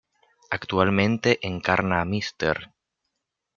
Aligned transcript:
Actualmente 0.49 1.37
encarna 1.43 2.01
a 2.01 2.05
Mr. 2.05 2.73